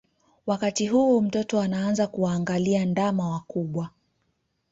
Wakati 0.45 0.87
huu 0.87 1.21
mtoto 1.21 1.61
anaanza 1.61 2.07
kuwaangalia 2.07 2.85
ndama 2.85 3.29
wakubwa 3.29 3.89